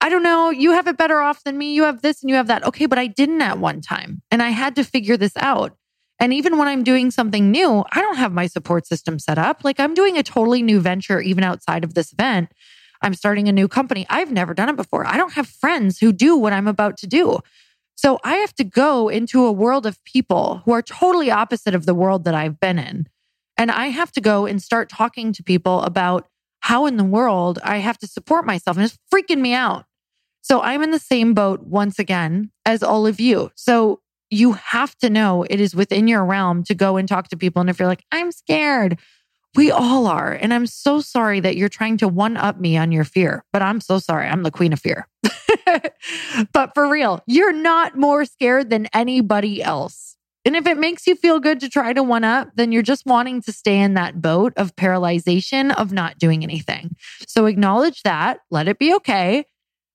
I 0.00 0.08
don't 0.08 0.22
know, 0.22 0.50
you 0.50 0.72
have 0.72 0.86
it 0.86 0.98
better 0.98 1.20
off 1.20 1.42
than 1.44 1.56
me, 1.56 1.72
you 1.72 1.84
have 1.84 2.02
this 2.02 2.22
and 2.22 2.30
you 2.30 2.36
have 2.36 2.48
that. 2.48 2.64
Okay, 2.64 2.86
but 2.86 2.98
I 2.98 3.06
didn't 3.06 3.40
at 3.42 3.58
one 3.58 3.80
time 3.80 4.22
and 4.30 4.42
I 4.42 4.50
had 4.50 4.76
to 4.76 4.84
figure 4.84 5.16
this 5.16 5.36
out. 5.36 5.76
And 6.18 6.32
even 6.32 6.58
when 6.58 6.68
I'm 6.68 6.82
doing 6.82 7.10
something 7.10 7.50
new, 7.50 7.84
I 7.92 8.00
don't 8.00 8.16
have 8.16 8.32
my 8.32 8.46
support 8.46 8.86
system 8.86 9.18
set 9.18 9.38
up. 9.38 9.64
Like 9.64 9.80
I'm 9.80 9.94
doing 9.94 10.16
a 10.16 10.22
totally 10.22 10.62
new 10.62 10.80
venture, 10.80 11.20
even 11.20 11.44
outside 11.44 11.84
of 11.84 11.94
this 11.94 12.12
event. 12.12 12.50
I'm 13.02 13.14
starting 13.14 13.48
a 13.48 13.52
new 13.52 13.68
company. 13.68 14.06
I've 14.08 14.32
never 14.32 14.54
done 14.54 14.68
it 14.68 14.76
before. 14.76 15.06
I 15.06 15.16
don't 15.16 15.34
have 15.34 15.46
friends 15.46 15.98
who 15.98 16.12
do 16.12 16.36
what 16.36 16.52
I'm 16.52 16.66
about 16.66 16.96
to 16.98 17.06
do. 17.06 17.40
So 17.94 18.18
I 18.24 18.36
have 18.36 18.54
to 18.56 18.64
go 18.64 19.08
into 19.08 19.44
a 19.44 19.52
world 19.52 19.86
of 19.86 20.02
people 20.04 20.62
who 20.64 20.72
are 20.72 20.82
totally 20.82 21.30
opposite 21.30 21.74
of 21.74 21.86
the 21.86 21.94
world 21.94 22.24
that 22.24 22.34
I've 22.34 22.60
been 22.60 22.78
in. 22.78 23.06
And 23.56 23.70
I 23.70 23.86
have 23.86 24.12
to 24.12 24.20
go 24.20 24.46
and 24.46 24.62
start 24.62 24.90
talking 24.90 25.32
to 25.32 25.42
people 25.42 25.82
about 25.82 26.28
how 26.66 26.86
in 26.86 26.96
the 26.96 27.04
world 27.04 27.60
I 27.62 27.76
have 27.76 27.96
to 27.98 28.08
support 28.08 28.44
myself. 28.44 28.76
And 28.76 28.84
it's 28.84 28.98
freaking 29.14 29.38
me 29.38 29.54
out. 29.54 29.84
So 30.42 30.62
I'm 30.62 30.82
in 30.82 30.90
the 30.90 30.98
same 30.98 31.32
boat 31.32 31.62
once 31.62 32.00
again 32.00 32.50
as 32.64 32.82
all 32.82 33.06
of 33.06 33.20
you. 33.20 33.52
So 33.54 34.00
you 34.30 34.54
have 34.54 34.98
to 34.98 35.08
know 35.08 35.44
it 35.48 35.60
is 35.60 35.76
within 35.76 36.08
your 36.08 36.24
realm 36.24 36.64
to 36.64 36.74
go 36.74 36.96
and 36.96 37.08
talk 37.08 37.28
to 37.28 37.36
people. 37.36 37.60
And 37.60 37.70
if 37.70 37.78
you're 37.78 37.86
like, 37.86 38.02
I'm 38.10 38.32
scared, 38.32 38.98
we 39.54 39.70
all 39.70 40.08
are. 40.08 40.32
And 40.32 40.52
I'm 40.52 40.66
so 40.66 41.00
sorry 41.00 41.38
that 41.38 41.56
you're 41.56 41.68
trying 41.68 41.98
to 41.98 42.08
one 42.08 42.36
up 42.36 42.58
me 42.58 42.76
on 42.76 42.90
your 42.90 43.04
fear, 43.04 43.44
but 43.52 43.62
I'm 43.62 43.80
so 43.80 44.00
sorry. 44.00 44.26
I'm 44.26 44.42
the 44.42 44.50
queen 44.50 44.72
of 44.72 44.80
fear. 44.80 45.06
but 46.52 46.74
for 46.74 46.88
real, 46.88 47.22
you're 47.28 47.52
not 47.52 47.96
more 47.96 48.24
scared 48.24 48.70
than 48.70 48.88
anybody 48.92 49.62
else. 49.62 50.15
And 50.46 50.54
if 50.54 50.64
it 50.68 50.78
makes 50.78 51.08
you 51.08 51.16
feel 51.16 51.40
good 51.40 51.58
to 51.60 51.68
try 51.68 51.92
to 51.92 52.04
one 52.04 52.22
up, 52.22 52.50
then 52.54 52.70
you're 52.70 52.80
just 52.80 53.04
wanting 53.04 53.42
to 53.42 53.52
stay 53.52 53.80
in 53.80 53.94
that 53.94 54.22
boat 54.22 54.52
of 54.56 54.76
paralyzation 54.76 55.74
of 55.74 55.90
not 55.90 56.18
doing 56.18 56.44
anything. 56.44 56.94
So 57.26 57.46
acknowledge 57.46 58.04
that, 58.04 58.38
let 58.48 58.68
it 58.68 58.78
be 58.78 58.94
okay, 58.94 59.44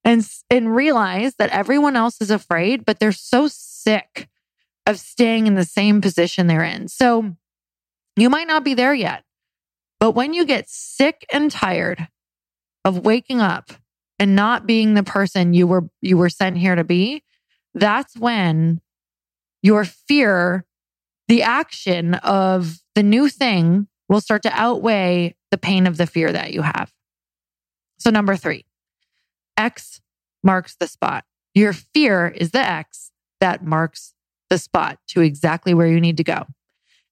and, 0.04 0.28
and 0.50 0.76
realize 0.76 1.36
that 1.36 1.52
everyone 1.52 1.96
else 1.96 2.20
is 2.20 2.30
afraid, 2.30 2.84
but 2.84 3.00
they're 3.00 3.14
so 3.14 3.48
sick 3.50 4.28
of 4.86 5.00
staying 5.00 5.48
in 5.48 5.56
the 5.56 5.64
same 5.64 6.02
position 6.02 6.48
they're 6.48 6.64
in. 6.64 6.90
So 6.90 7.38
you 8.18 8.30
might 8.30 8.48
not 8.48 8.66
be 8.66 8.74
there 8.74 8.94
yet, 8.94 9.24
but 10.02 10.12
when 10.12 10.34
you 10.34 10.46
get 10.46 10.70
sick 10.70 11.26
and 11.32 11.50
tired 11.50 12.10
of 12.84 13.06
waking 13.06 13.40
up 13.40 13.72
and 14.20 14.36
not 14.36 14.68
being 14.68 14.96
the 14.96 15.04
person 15.04 15.54
you 15.54 15.66
were 15.66 15.88
you 16.02 16.18
were 16.18 16.30
sent 16.30 16.58
here 16.58 16.76
to 16.76 16.84
be, 16.84 17.24
that's 17.74 18.18
when 18.18 18.82
your 19.62 19.86
fear, 19.86 20.66
the 21.28 21.44
action 21.44 22.16
of 22.16 22.80
the 22.96 23.04
new 23.04 23.30
thing 23.30 23.88
will 24.10 24.22
start 24.22 24.44
to 24.44 24.52
outweigh 24.54 25.36
the 25.52 25.58
pain 25.58 25.88
of 25.88 25.98
the 25.98 26.08
fear 26.08 26.32
that 26.32 26.54
you 26.54 26.62
have. 26.62 26.92
So, 28.00 28.10
number 28.10 28.36
three, 28.36 28.66
X 29.58 30.02
marks 30.44 30.76
the 30.80 30.88
spot. 30.88 31.24
Your 31.54 31.74
fear 31.74 32.28
is 32.28 32.52
the 32.52 32.60
X 32.60 33.12
that 33.40 33.64
marks 33.64 34.14
the 34.50 34.58
spot 34.58 35.00
to 35.10 35.22
exactly 35.22 35.74
where 35.74 35.88
you 35.88 36.02
need 36.02 36.18
to 36.18 36.24
go. 36.24 36.46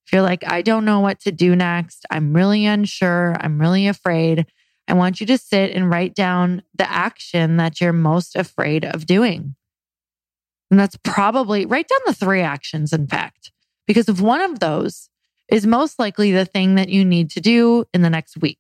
If 0.06 0.14
you're 0.14 0.22
like, 0.22 0.44
I 0.46 0.62
don't 0.62 0.86
know 0.86 1.00
what 1.00 1.20
to 1.22 1.32
do 1.32 1.56
next, 1.56 2.06
I'm 2.10 2.34
really 2.34 2.66
unsure, 2.66 3.38
I'm 3.40 3.60
really 3.60 3.88
afraid, 3.88 4.48
I 4.88 4.94
want 4.94 5.22
you 5.22 5.28
to 5.28 5.38
sit 5.38 5.72
and 5.72 5.90
write 5.90 6.16
down 6.16 6.64
the 6.76 6.92
action 6.92 7.58
that 7.58 7.80
you're 7.80 7.94
most 7.94 8.36
afraid 8.36 8.84
of 8.84 9.06
doing. 9.06 9.56
And 10.70 10.80
that's 10.80 10.98
probably 11.04 11.66
write 11.66 11.88
down 11.88 12.00
the 12.06 12.14
three 12.14 12.42
actions, 12.42 12.94
in 12.94 13.08
fact, 13.08 13.52
because 13.88 14.08
if 14.08 14.22
one 14.22 14.42
of 14.42 14.60
those 14.60 15.10
is 15.50 15.66
most 15.66 16.00
likely 16.00 16.32
the 16.32 16.46
thing 16.46 16.76
that 16.76 16.90
you 16.90 17.04
need 17.04 17.32
to 17.32 17.42
do 17.42 17.86
in 17.94 18.02
the 18.02 18.10
next 18.10 18.38
week. 18.38 18.60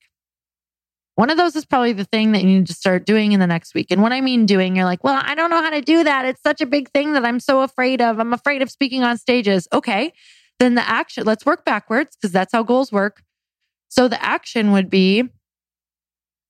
One 1.15 1.29
of 1.29 1.37
those 1.37 1.55
is 1.55 1.65
probably 1.65 1.93
the 1.93 2.05
thing 2.05 2.31
that 2.31 2.41
you 2.41 2.47
need 2.47 2.67
to 2.67 2.73
start 2.73 3.05
doing 3.05 3.33
in 3.33 3.39
the 3.39 3.47
next 3.47 3.73
week. 3.73 3.87
And 3.91 4.01
when 4.01 4.13
I 4.13 4.21
mean 4.21 4.45
doing, 4.45 4.75
you're 4.75 4.85
like, 4.85 5.03
well, 5.03 5.21
I 5.23 5.35
don't 5.35 5.49
know 5.49 5.61
how 5.61 5.69
to 5.69 5.81
do 5.81 6.03
that. 6.05 6.25
It's 6.25 6.41
such 6.41 6.61
a 6.61 6.65
big 6.65 6.89
thing 6.91 7.13
that 7.13 7.25
I'm 7.25 7.41
so 7.41 7.61
afraid 7.61 8.01
of. 8.01 8.19
I'm 8.19 8.33
afraid 8.33 8.61
of 8.61 8.71
speaking 8.71 9.03
on 9.03 9.17
stages. 9.17 9.67
Okay. 9.73 10.13
Then 10.59 10.75
the 10.75 10.89
action, 10.89 11.25
let's 11.25 11.45
work 11.45 11.65
backwards 11.65 12.15
because 12.15 12.31
that's 12.31 12.53
how 12.53 12.63
goals 12.63 12.91
work. 12.91 13.21
So 13.89 14.07
the 14.07 14.23
action 14.23 14.71
would 14.71 14.89
be 14.89 15.23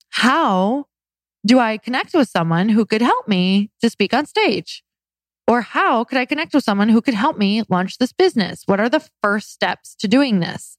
how 0.09 0.85
do 1.45 1.57
I 1.57 1.77
connect 1.77 2.13
with 2.13 2.29
someone 2.29 2.69
who 2.69 2.85
could 2.85 3.01
help 3.01 3.27
me 3.27 3.71
to 3.81 3.89
speak 3.89 4.13
on 4.13 4.25
stage? 4.25 4.83
Or 5.49 5.61
how 5.61 6.03
could 6.03 6.19
I 6.19 6.25
connect 6.25 6.53
with 6.53 6.63
someone 6.63 6.89
who 6.89 7.01
could 7.01 7.15
help 7.15 7.39
me 7.39 7.63
launch 7.69 7.97
this 7.97 8.13
business? 8.13 8.61
What 8.67 8.79
are 8.79 8.87
the 8.87 9.03
first 9.23 9.51
steps 9.51 9.95
to 9.95 10.07
doing 10.07 10.41
this? 10.41 10.77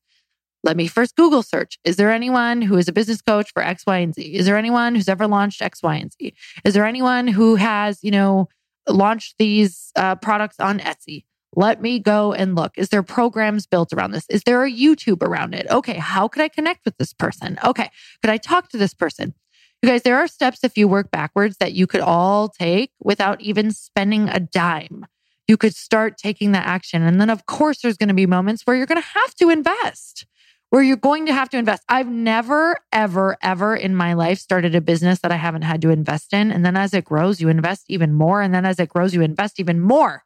Let 0.63 0.77
me 0.77 0.87
first 0.87 1.17
Google 1.17 1.43
search. 1.43 1.77
Is 1.85 1.97
there 1.97 2.13
anyone 2.13 2.63
who 2.63 2.77
is 2.77 2.87
a 2.87 2.93
business 2.93 3.21
coach 3.21 3.51
for 3.53 3.65
X, 3.65 3.85
Y, 3.85 3.99
and 3.99 4.15
Z? 4.15 4.23
Is 4.23 4.47
there 4.47 4.57
anyone 4.57 4.95
who's 4.95 5.09
ever 5.09 5.27
launched 5.27 5.61
X, 5.61 5.83
Y, 5.83 5.97
and 5.97 6.13
Z? 6.13 6.35
Is 6.65 6.75
there 6.75 6.85
anyone 6.85 7.27
who 7.27 7.57
has, 7.57 7.99
you 8.05 8.13
know, 8.13 8.49
launched 8.89 9.35
these 9.41 9.91
uh, 9.97 10.15
products 10.15 10.61
on 10.61 10.79
Etsy? 10.79 11.25
Let 11.57 11.83
me 11.83 11.99
go 11.99 12.33
and 12.33 12.55
look. 12.55 12.79
Is 12.79 12.91
there 12.91 13.03
programs 13.03 13.67
built 13.67 13.93
around 13.93 14.13
this? 14.13 14.27
Is 14.31 14.45
there 14.45 14.63
a 14.63 14.71
YouTube 14.71 15.25
around 15.25 15.53
it? 15.53 15.67
Okay, 15.69 15.95
how 15.95 16.29
could 16.29 16.43
I 16.43 16.49
connect 16.49 16.85
with 16.85 16.97
this 16.97 17.13
person? 17.13 17.59
Okay, 17.65 17.91
could 18.23 18.31
I 18.31 18.37
talk 18.37 18.69
to 18.69 18.79
this 18.79 18.95
person? 18.95 19.35
You 19.83 19.89
guys, 19.89 20.03
there 20.03 20.19
are 20.19 20.27
steps 20.27 20.63
if 20.63 20.77
you 20.77 20.87
work 20.89 21.11
backwards 21.11 21.57
that 21.59 21.73
you 21.73 21.87
could 21.87 22.03
all 22.03 22.49
take 22.49 22.93
without 23.03 23.41
even 23.41 23.71
spending 23.71 24.29
a 24.29 24.39
dime. 24.39 25.07
You 25.49 25.57
could 25.57 25.75
start 25.75 26.19
taking 26.19 26.53
that 26.53 26.67
action. 26.67 27.03
And 27.03 27.21
then, 27.21 27.31
of 27.31 27.47
course, 27.47 27.81
there's 27.81 27.97
going 27.97 28.09
to 28.09 28.15
be 28.15 28.27
moments 28.27 28.63
where 28.67 28.77
you're 28.77 28.87
going 28.87 29.01
to 29.01 29.09
have 29.09 29.35
to 29.37 29.49
invest, 29.49 30.27
where 30.69 30.83
you're 30.83 30.97
going 30.97 31.25
to 31.27 31.33
have 31.33 31.49
to 31.51 31.59
invest. 31.59 31.83
I've 31.89 32.11
never, 32.11 32.77
ever, 32.93 33.39
ever 33.43 33.75
in 33.75 33.97
my 33.97 34.13
life 34.13 34.39
started 34.39 34.75
a 34.75 34.83
business 34.83 35.21
that 35.21 35.33
I 35.33 35.37
haven't 35.37 35.63
had 35.63 35.81
to 35.83 35.91
invest 35.91 36.35
in. 36.35 36.53
And 36.53 36.65
then 36.65 36.77
as 36.77 36.93
it 36.93 37.07
grows, 37.07 37.41
you 37.41 37.49
invest 37.49 37.87
even 37.89 38.13
more. 38.13 38.43
And 38.43 38.55
then 38.55 38.67
as 38.67 38.79
it 38.79 38.91
grows, 38.91 39.15
you 39.15 39.23
invest 39.23 39.59
even 39.59 39.81
more 39.81 40.25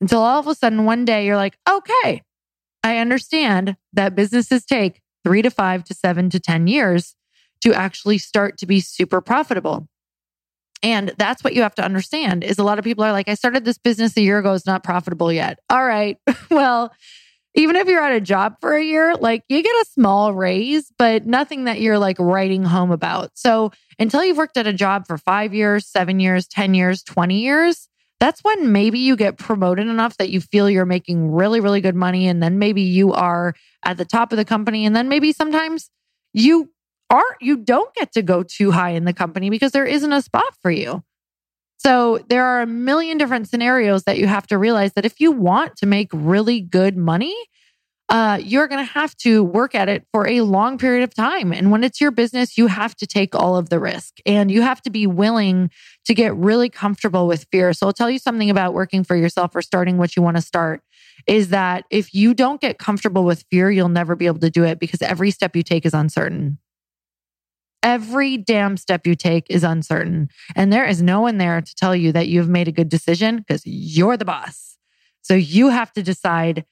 until 0.00 0.20
all 0.20 0.38
of 0.38 0.46
a 0.46 0.54
sudden 0.54 0.84
one 0.84 1.04
day 1.04 1.24
you're 1.24 1.36
like, 1.36 1.58
okay, 1.68 2.22
I 2.84 2.98
understand 2.98 3.76
that 3.94 4.14
businesses 4.14 4.64
take 4.64 5.00
three 5.24 5.42
to 5.42 5.50
five 5.50 5.84
to 5.84 5.94
seven 5.94 6.30
to 6.30 6.38
10 6.38 6.66
years 6.66 7.16
to 7.62 7.74
actually 7.74 8.18
start 8.18 8.58
to 8.58 8.66
be 8.66 8.80
super 8.80 9.20
profitable. 9.20 9.88
And 10.82 11.14
that's 11.18 11.42
what 11.42 11.54
you 11.54 11.62
have 11.62 11.74
to 11.76 11.84
understand 11.84 12.44
is 12.44 12.58
a 12.58 12.64
lot 12.64 12.78
of 12.78 12.84
people 12.84 13.02
are 13.04 13.12
like, 13.12 13.28
I 13.28 13.34
started 13.34 13.64
this 13.64 13.78
business 13.78 14.16
a 14.16 14.20
year 14.20 14.38
ago. 14.38 14.52
It's 14.52 14.66
not 14.66 14.84
profitable 14.84 15.32
yet. 15.32 15.58
All 15.70 15.84
right. 15.84 16.18
well, 16.50 16.92
even 17.54 17.76
if 17.76 17.88
you're 17.88 18.02
at 18.02 18.14
a 18.14 18.20
job 18.20 18.56
for 18.60 18.76
a 18.76 18.84
year, 18.84 19.14
like 19.16 19.42
you 19.48 19.62
get 19.62 19.70
a 19.70 19.86
small 19.90 20.34
raise, 20.34 20.92
but 20.98 21.26
nothing 21.26 21.64
that 21.64 21.80
you're 21.80 21.98
like 21.98 22.18
writing 22.18 22.62
home 22.62 22.90
about. 22.90 23.30
So 23.34 23.72
until 23.98 24.22
you've 24.22 24.36
worked 24.36 24.58
at 24.58 24.66
a 24.66 24.74
job 24.74 25.06
for 25.06 25.16
five 25.16 25.54
years, 25.54 25.86
seven 25.86 26.20
years, 26.20 26.46
10 26.46 26.74
years, 26.74 27.02
20 27.02 27.40
years, 27.40 27.88
that's 28.20 28.44
when 28.44 28.72
maybe 28.72 28.98
you 28.98 29.16
get 29.16 29.38
promoted 29.38 29.86
enough 29.86 30.18
that 30.18 30.30
you 30.30 30.40
feel 30.40 30.68
you're 30.68 30.86
making 30.86 31.32
really, 31.32 31.60
really 31.60 31.80
good 31.80 31.94
money. 31.94 32.28
And 32.28 32.42
then 32.42 32.58
maybe 32.58 32.82
you 32.82 33.12
are 33.12 33.54
at 33.84 33.96
the 33.96 34.04
top 34.04 34.32
of 34.32 34.38
the 34.38 34.44
company. 34.44 34.84
And 34.84 34.94
then 34.94 35.08
maybe 35.08 35.32
sometimes 35.32 35.90
you 36.32 36.70
aren't, 37.10 37.40
you 37.40 37.56
don't 37.56 37.94
get 37.94 38.12
to 38.12 38.22
go 38.22 38.42
too 38.42 38.70
high 38.70 38.90
in 38.90 39.04
the 39.04 39.12
company 39.12 39.50
because 39.50 39.72
there 39.72 39.84
isn't 39.84 40.12
a 40.12 40.22
spot 40.22 40.54
for 40.60 40.70
you. 40.70 41.02
So 41.78 42.24
there 42.28 42.44
are 42.44 42.62
a 42.62 42.66
million 42.66 43.18
different 43.18 43.48
scenarios 43.48 44.04
that 44.04 44.18
you 44.18 44.26
have 44.26 44.46
to 44.48 44.58
realize 44.58 44.94
that 44.94 45.04
if 45.04 45.20
you 45.20 45.30
want 45.30 45.76
to 45.76 45.86
make 45.86 46.08
really 46.12 46.60
good 46.60 46.96
money, 46.96 47.36
uh, 48.08 48.38
you're 48.42 48.68
going 48.68 48.84
to 48.84 48.92
have 48.92 49.16
to 49.16 49.42
work 49.42 49.74
at 49.74 49.88
it 49.88 50.06
for 50.12 50.28
a 50.28 50.40
long 50.42 50.78
period 50.78 51.02
of 51.02 51.12
time. 51.12 51.52
And 51.52 51.72
when 51.72 51.82
it's 51.82 52.00
your 52.00 52.12
business, 52.12 52.56
you 52.56 52.68
have 52.68 52.94
to 52.96 53.06
take 53.06 53.34
all 53.34 53.56
of 53.56 53.68
the 53.68 53.80
risk 53.80 54.18
and 54.24 54.50
you 54.50 54.62
have 54.62 54.80
to 54.82 54.90
be 54.90 55.06
willing 55.06 55.70
to 56.04 56.14
get 56.14 56.34
really 56.36 56.68
comfortable 56.68 57.26
with 57.26 57.46
fear. 57.50 57.72
So 57.72 57.86
I'll 57.86 57.92
tell 57.92 58.10
you 58.10 58.20
something 58.20 58.48
about 58.48 58.74
working 58.74 59.02
for 59.02 59.16
yourself 59.16 59.56
or 59.56 59.62
starting 59.62 59.98
what 59.98 60.14
you 60.14 60.22
want 60.22 60.36
to 60.36 60.42
start 60.42 60.82
is 61.26 61.48
that 61.48 61.84
if 61.90 62.14
you 62.14 62.32
don't 62.32 62.60
get 62.60 62.78
comfortable 62.78 63.24
with 63.24 63.44
fear, 63.50 63.70
you'll 63.70 63.88
never 63.88 64.14
be 64.14 64.26
able 64.26 64.38
to 64.40 64.50
do 64.50 64.64
it 64.64 64.78
because 64.78 65.02
every 65.02 65.32
step 65.32 65.56
you 65.56 65.64
take 65.64 65.84
is 65.84 65.94
uncertain. 65.94 66.58
Every 67.86 68.36
damn 68.36 68.76
step 68.76 69.06
you 69.06 69.14
take 69.14 69.46
is 69.48 69.62
uncertain. 69.62 70.28
And 70.56 70.72
there 70.72 70.84
is 70.84 71.00
no 71.00 71.20
one 71.20 71.38
there 71.38 71.60
to 71.60 71.74
tell 71.76 71.94
you 71.94 72.10
that 72.12 72.26
you've 72.26 72.48
made 72.48 72.66
a 72.66 72.72
good 72.72 72.88
decision 72.88 73.38
because 73.38 73.62
you're 73.64 74.16
the 74.16 74.24
boss. 74.24 74.76
So 75.22 75.34
you 75.34 75.68
have 75.68 75.92
to 75.92 76.02
decide 76.02 76.64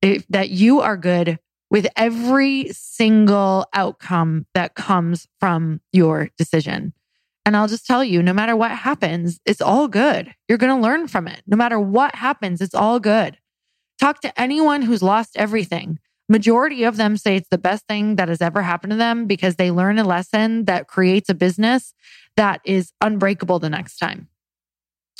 if, 0.00 0.24
that 0.28 0.50
you 0.50 0.80
are 0.80 0.96
good 0.96 1.40
with 1.70 1.88
every 1.96 2.68
single 2.70 3.66
outcome 3.74 4.46
that 4.54 4.76
comes 4.76 5.26
from 5.40 5.80
your 5.92 6.30
decision. 6.38 6.92
And 7.44 7.56
I'll 7.56 7.66
just 7.66 7.84
tell 7.84 8.04
you, 8.04 8.22
no 8.22 8.32
matter 8.32 8.54
what 8.54 8.70
happens, 8.70 9.40
it's 9.44 9.60
all 9.60 9.88
good. 9.88 10.32
You're 10.48 10.58
going 10.58 10.76
to 10.76 10.80
learn 10.80 11.08
from 11.08 11.26
it. 11.26 11.42
No 11.48 11.56
matter 11.56 11.80
what 11.80 12.14
happens, 12.14 12.60
it's 12.60 12.76
all 12.76 13.00
good. 13.00 13.38
Talk 14.00 14.20
to 14.20 14.40
anyone 14.40 14.82
who's 14.82 15.02
lost 15.02 15.36
everything. 15.36 15.98
Majority 16.28 16.84
of 16.84 16.96
them 16.96 17.16
say 17.16 17.36
it's 17.36 17.48
the 17.50 17.58
best 17.58 17.86
thing 17.86 18.16
that 18.16 18.28
has 18.28 18.40
ever 18.40 18.62
happened 18.62 18.92
to 18.92 18.96
them 18.96 19.26
because 19.26 19.56
they 19.56 19.70
learn 19.70 19.98
a 19.98 20.04
lesson 20.04 20.64
that 20.64 20.88
creates 20.88 21.28
a 21.28 21.34
business 21.34 21.92
that 22.36 22.60
is 22.64 22.92
unbreakable 23.00 23.58
the 23.58 23.68
next 23.68 23.98
time 23.98 24.28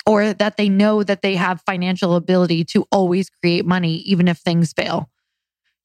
or 0.06 0.34
that 0.34 0.56
they 0.56 0.68
know 0.68 1.02
that 1.02 1.23
they 1.23 1.34
have 1.34 1.62
financial 1.62 2.14
ability 2.14 2.64
to 2.64 2.87
always 2.90 3.30
create 3.30 3.64
money, 3.64 3.96
even 3.99 4.28
if 4.28 4.38
things 4.38 4.73
fail. 4.73 5.11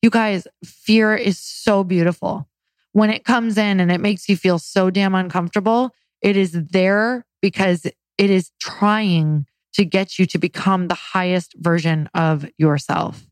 You 0.02 0.10
guys, 0.10 0.48
fear 0.64 1.16
is 1.16 1.38
so 1.38 1.84
beautiful. 1.84 2.48
When 2.92 3.10
it 3.10 3.24
comes 3.24 3.58
in 3.58 3.80
and 3.80 3.92
it 3.92 4.02
makes 4.02 4.28
you 4.28 4.36
feel 4.36 4.60
so 4.60 4.90
damn 4.90 5.16
uncomfortable, 5.16 5.92
it 6.22 6.36
is 6.36 6.52
there 6.52 7.26
because 7.42 7.86
it 7.86 8.30
is 8.30 8.52
trying 8.60 9.46
to 9.74 9.86
get 9.86 10.20
you 10.20 10.26
to 10.26 10.38
become 10.38 10.88
the 10.88 10.96
highest 10.96 11.54
version 11.58 12.10
of 12.14 12.46
yourself. 12.58 13.29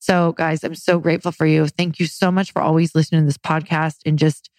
So, 0.00 0.32
guys, 0.32 0.64
I'm 0.64 0.74
so 0.74 0.98
grateful 0.98 1.30
for 1.30 1.46
you. 1.46 1.68
Thank 1.68 2.00
you 2.00 2.06
so 2.06 2.32
much 2.32 2.52
for 2.52 2.62
always 2.62 2.94
listening 2.94 3.20
to 3.22 3.26
this 3.26 3.38
podcast 3.38 3.98
and 4.06 4.18
just 4.18 4.50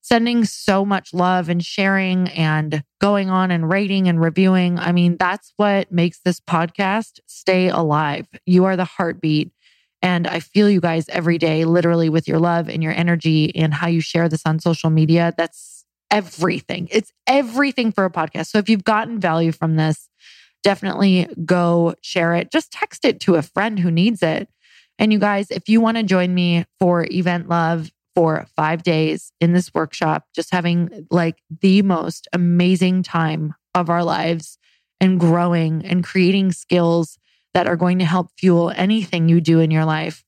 sending 0.00 0.44
so 0.44 0.84
much 0.84 1.12
love 1.12 1.48
and 1.48 1.64
sharing 1.64 2.28
and 2.28 2.84
going 3.00 3.28
on 3.28 3.50
and 3.50 3.68
rating 3.68 4.06
and 4.08 4.20
reviewing. 4.20 4.78
I 4.78 4.92
mean, 4.92 5.16
that's 5.18 5.52
what 5.56 5.90
makes 5.90 6.20
this 6.20 6.40
podcast 6.40 7.18
stay 7.26 7.68
alive. 7.68 8.26
You 8.46 8.66
are 8.66 8.76
the 8.76 8.84
heartbeat. 8.84 9.50
And 10.00 10.26
I 10.26 10.40
feel 10.40 10.68
you 10.70 10.80
guys 10.80 11.08
every 11.08 11.38
day, 11.38 11.64
literally 11.64 12.10
with 12.10 12.28
your 12.28 12.38
love 12.38 12.68
and 12.68 12.82
your 12.82 12.92
energy 12.92 13.54
and 13.56 13.72
how 13.72 13.88
you 13.88 14.00
share 14.02 14.28
this 14.28 14.42
on 14.44 14.58
social 14.60 14.90
media. 14.90 15.32
That's 15.36 15.84
everything. 16.10 16.88
It's 16.92 17.10
everything 17.26 17.90
for 17.90 18.04
a 18.04 18.10
podcast. 18.10 18.48
So 18.48 18.58
if 18.58 18.68
you've 18.68 18.84
gotten 18.84 19.18
value 19.18 19.50
from 19.50 19.76
this, 19.76 20.08
definitely 20.62 21.26
go 21.44 21.94
share 22.02 22.34
it. 22.34 22.52
Just 22.52 22.70
text 22.70 23.04
it 23.06 23.20
to 23.20 23.36
a 23.36 23.42
friend 23.42 23.78
who 23.78 23.90
needs 23.90 24.22
it. 24.22 24.48
And 24.98 25.12
you 25.12 25.18
guys, 25.18 25.50
if 25.50 25.68
you 25.68 25.80
want 25.80 25.96
to 25.96 26.02
join 26.02 26.34
me 26.34 26.64
for 26.78 27.06
Event 27.10 27.48
Luv, 27.48 27.90
for 28.14 28.46
five 28.54 28.82
days 28.82 29.32
in 29.40 29.52
this 29.52 29.74
workshop, 29.74 30.24
just 30.34 30.52
having 30.52 31.06
like 31.10 31.42
the 31.60 31.82
most 31.82 32.28
amazing 32.32 33.02
time 33.02 33.54
of 33.74 33.90
our 33.90 34.04
lives 34.04 34.58
and 35.00 35.18
growing 35.18 35.84
and 35.84 36.04
creating 36.04 36.52
skills 36.52 37.18
that 37.54 37.66
are 37.66 37.76
going 37.76 37.98
to 37.98 38.04
help 38.04 38.30
fuel 38.38 38.72
anything 38.76 39.28
you 39.28 39.40
do 39.40 39.58
in 39.60 39.70
your 39.70 39.84
life. 39.84 40.24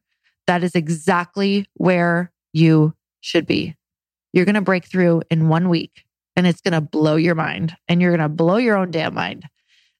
that 0.47 0.63
is 0.63 0.75
exactly 0.75 1.67
where 1.73 2.31
you 2.53 2.93
should 3.19 3.45
be. 3.45 3.75
You're 4.33 4.45
going 4.45 4.55
to 4.55 4.61
break 4.61 4.85
through 4.85 5.23
in 5.29 5.49
one 5.49 5.69
week 5.69 6.05
and 6.35 6.47
it's 6.47 6.61
going 6.61 6.73
to 6.73 6.81
blow 6.81 7.15
your 7.15 7.35
mind 7.35 7.75
and 7.87 8.01
you're 8.01 8.15
going 8.15 8.21
to 8.21 8.33
blow 8.33 8.57
your 8.57 8.77
own 8.77 8.91
damn 8.91 9.13
mind. 9.13 9.47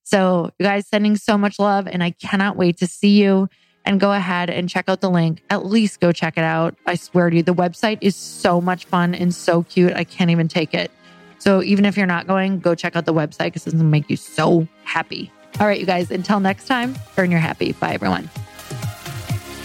So, 0.03 0.51
you 0.57 0.65
guys, 0.65 0.87
sending 0.87 1.17
so 1.17 1.37
much 1.37 1.59
love 1.59 1.87
and 1.87 2.01
I 2.01 2.11
cannot 2.11 2.55
wait 2.55 2.77
to 2.77 2.87
see 2.87 3.21
you. 3.21 3.49
And 3.83 4.01
go 4.01 4.11
ahead 4.11 4.49
and 4.49 4.67
check 4.67 4.89
out 4.89 4.99
the 4.99 5.09
link. 5.09 5.41
At 5.49 5.65
least 5.65 6.01
go 6.01 6.11
check 6.11 6.37
it 6.37 6.43
out. 6.43 6.75
I 6.85 6.95
swear 6.95 7.29
to 7.29 7.37
you, 7.37 7.43
the 7.43 7.53
website 7.53 7.99
is 8.01 8.17
so 8.17 8.59
much 8.59 8.83
fun 8.83 9.15
and 9.15 9.33
so 9.33 9.63
cute. 9.63 9.93
I 9.93 10.03
can't 10.03 10.29
even 10.29 10.49
take 10.49 10.73
it. 10.73 10.91
So, 11.39 11.61
even 11.63 11.85
if 11.85 11.97
you're 11.97 12.05
not 12.07 12.27
going, 12.27 12.59
go 12.59 12.75
check 12.75 12.95
out 12.95 13.05
the 13.05 13.13
website 13.13 13.47
because 13.47 13.67
it's 13.67 13.73
going 13.75 13.85
to 13.85 13.89
make 13.89 14.09
you 14.09 14.17
so 14.17 14.67
happy. 14.83 15.31
All 15.59 15.67
right, 15.67 15.79
you 15.79 15.85
guys, 15.85 16.11
until 16.11 16.39
next 16.39 16.65
time, 16.67 16.95
earn 17.17 17.31
your 17.31 17.39
happy. 17.39 17.71
Bye, 17.73 17.93
everyone. 17.93 18.29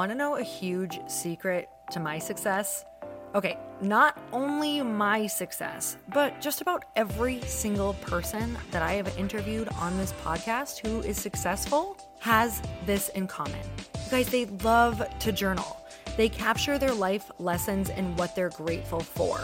Want 0.00 0.12
to 0.12 0.16
know 0.16 0.36
a 0.36 0.42
huge 0.42 0.98
secret 1.08 1.68
to 1.90 2.00
my 2.00 2.18
success? 2.18 2.86
Okay, 3.34 3.58
not 3.82 4.18
only 4.32 4.80
my 4.80 5.26
success, 5.26 5.98
but 6.14 6.40
just 6.40 6.62
about 6.62 6.86
every 6.96 7.42
single 7.42 7.92
person 8.00 8.56
that 8.70 8.80
I 8.80 8.92
have 8.92 9.18
interviewed 9.18 9.68
on 9.78 9.98
this 9.98 10.14
podcast 10.24 10.78
who 10.78 11.00
is 11.02 11.18
successful 11.18 11.98
has 12.20 12.62
this 12.86 13.10
in 13.10 13.26
common. 13.26 13.60
You 14.06 14.10
guys, 14.10 14.30
they 14.30 14.46
love 14.46 15.06
to 15.18 15.32
journal. 15.32 15.79
They 16.16 16.28
capture 16.28 16.78
their 16.78 16.92
life 16.92 17.30
lessons 17.38 17.90
and 17.90 18.18
what 18.18 18.34
they're 18.34 18.50
grateful 18.50 19.00
for. 19.00 19.40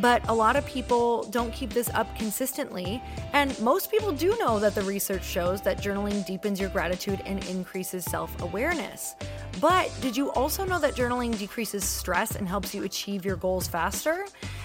But 0.00 0.26
a 0.28 0.32
lot 0.32 0.56
of 0.56 0.64
people 0.66 1.24
don't 1.24 1.52
keep 1.52 1.70
this 1.70 1.90
up 1.90 2.14
consistently. 2.16 3.02
And 3.32 3.58
most 3.60 3.90
people 3.90 4.12
do 4.12 4.36
know 4.38 4.58
that 4.58 4.74
the 4.74 4.82
research 4.82 5.24
shows 5.24 5.60
that 5.62 5.78
journaling 5.78 6.24
deepens 6.26 6.58
your 6.58 6.70
gratitude 6.70 7.20
and 7.26 7.44
increases 7.48 8.04
self 8.04 8.40
awareness. 8.42 9.14
But 9.60 9.92
did 10.00 10.16
you 10.16 10.30
also 10.32 10.64
know 10.64 10.78
that 10.78 10.94
journaling 10.94 11.36
decreases 11.38 11.84
stress 11.84 12.36
and 12.36 12.48
helps 12.48 12.74
you 12.74 12.84
achieve 12.84 13.24
your 13.24 13.36
goals 13.36 13.66
faster? 13.66 14.24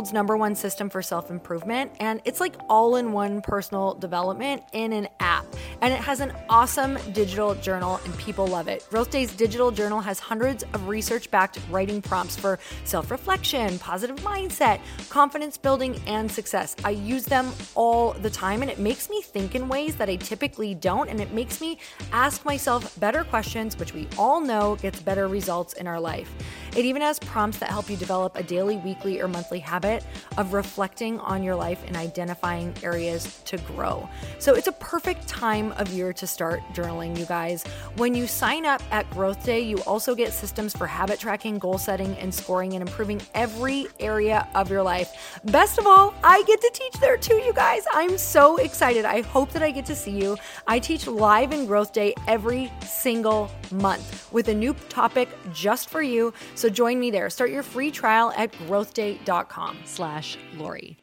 world's 0.00 0.14
number 0.14 0.34
one 0.34 0.54
system 0.54 0.88
for 0.88 1.02
self 1.02 1.30
improvement, 1.30 1.92
and 2.00 2.22
it's 2.24 2.40
like 2.40 2.56
all 2.70 2.96
in 2.96 3.12
one 3.12 3.42
personal 3.42 3.92
development 3.92 4.62
in 4.72 4.94
an 4.94 5.06
app. 5.20 5.44
And 5.82 5.92
it 5.92 6.00
has 6.00 6.20
an 6.20 6.32
awesome 6.48 6.96
digital 7.12 7.54
journal, 7.56 8.00
and 8.06 8.16
people 8.16 8.46
love 8.46 8.66
it. 8.66 8.86
Growth 8.88 9.10
Day's 9.10 9.30
digital 9.34 9.70
journal 9.70 10.00
has 10.00 10.18
hundreds 10.18 10.62
of 10.72 10.88
research 10.88 11.30
backed 11.30 11.58
writing 11.70 12.00
prompts 12.00 12.34
for 12.34 12.58
self 12.84 13.10
reflection, 13.10 13.78
positive 13.78 14.16
mindset, 14.20 14.80
confidence 15.10 15.58
building, 15.58 16.00
and 16.06 16.32
success. 16.32 16.74
I 16.82 16.90
use 16.90 17.26
them 17.26 17.52
all 17.74 18.12
the 18.14 18.30
time, 18.30 18.62
and 18.62 18.70
it 18.70 18.78
makes 18.78 19.10
me 19.10 19.20
think 19.20 19.54
in 19.54 19.68
ways 19.68 19.96
that 19.96 20.08
I 20.08 20.16
typically 20.16 20.74
don't, 20.74 21.10
and 21.10 21.20
it 21.20 21.34
makes 21.34 21.60
me 21.60 21.76
ask 22.10 22.42
myself 22.46 22.98
better 22.98 23.22
questions, 23.22 23.78
which 23.78 23.92
we 23.92 24.08
all 24.16 24.40
know 24.40 24.76
gets 24.76 25.02
better 25.02 25.28
results 25.28 25.74
in 25.74 25.86
our 25.86 26.00
life. 26.00 26.32
It 26.74 26.86
even 26.86 27.02
has 27.02 27.18
prompts 27.18 27.58
that 27.58 27.68
help 27.68 27.90
you 27.90 27.98
develop 27.98 28.36
a 28.36 28.42
daily, 28.42 28.78
weekly, 28.78 29.20
or 29.20 29.28
monthly 29.28 29.60
habit 29.90 30.04
of 30.36 30.52
reflecting 30.52 31.18
on 31.20 31.42
your 31.42 31.54
life 31.54 31.82
and 31.86 31.96
identifying 31.96 32.74
areas 32.82 33.42
to 33.44 33.56
grow. 33.58 34.08
So 34.38 34.54
it's 34.54 34.68
a 34.68 34.72
perfect 34.72 35.26
time 35.28 35.72
of 35.72 35.88
year 35.92 36.12
to 36.12 36.26
start 36.26 36.60
journaling, 36.72 37.18
you 37.18 37.24
guys. 37.26 37.64
When 37.96 38.14
you 38.14 38.26
sign 38.26 38.64
up 38.64 38.82
at 38.90 39.08
Growth 39.10 39.44
Day, 39.44 39.60
you 39.60 39.78
also 39.78 40.14
get 40.14 40.32
systems 40.32 40.76
for 40.76 40.86
habit 40.86 41.18
tracking, 41.18 41.58
goal 41.58 41.78
setting, 41.78 42.16
and 42.18 42.32
scoring 42.32 42.74
and 42.74 42.86
improving 42.86 43.20
every 43.34 43.86
area 43.98 44.46
of 44.54 44.70
your 44.70 44.82
life. 44.82 45.40
Best 45.44 45.78
of 45.78 45.86
all, 45.86 46.14
I 46.22 46.42
get 46.46 46.60
to 46.60 46.70
teach 46.72 47.00
there 47.00 47.16
too, 47.16 47.36
you 47.36 47.52
guys. 47.52 47.84
I'm 47.92 48.16
so 48.18 48.56
excited. 48.58 49.04
I 49.04 49.22
hope 49.22 49.50
that 49.52 49.62
I 49.62 49.70
get 49.70 49.86
to 49.86 49.96
see 49.96 50.12
you. 50.12 50.36
I 50.66 50.78
teach 50.78 51.06
live 51.06 51.52
in 51.52 51.66
Growth 51.66 51.92
Day 51.92 52.14
every 52.28 52.72
single 52.86 53.50
month 53.72 54.32
with 54.32 54.48
a 54.48 54.54
new 54.54 54.74
topic 54.88 55.28
just 55.52 55.88
for 55.88 56.02
you. 56.02 56.32
So 56.54 56.68
join 56.68 56.98
me 57.00 57.10
there. 57.10 57.30
Start 57.30 57.50
your 57.50 57.62
free 57.62 57.90
trial 57.90 58.32
at 58.36 58.52
growthday.com 58.52 59.79
slash 59.84 60.38
Lori. 60.56 60.96